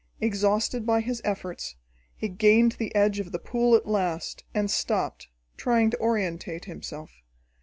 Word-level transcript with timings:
Exhausted 0.19 0.83
by 0.83 0.99
his 0.99 1.21
efforts, 1.23 1.75
he 2.15 2.27
gained 2.27 2.71
the 2.71 2.95
edge 2.95 3.19
of 3.19 3.31
the 3.31 3.37
pool 3.37 3.75
at 3.75 3.85
last, 3.87 4.43
and 4.51 4.71
stopped, 4.71 5.27
trying 5.57 5.91
to 5.91 5.99
orientate 5.99 6.65
himself. 6.65 7.11